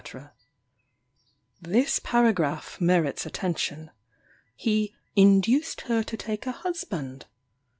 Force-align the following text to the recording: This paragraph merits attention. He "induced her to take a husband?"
This 1.61 1.99
paragraph 1.99 2.81
merits 2.81 3.27
attention. 3.27 3.91
He 4.55 4.95
"induced 5.15 5.81
her 5.81 6.01
to 6.01 6.17
take 6.17 6.47
a 6.47 6.51
husband?" 6.53 7.27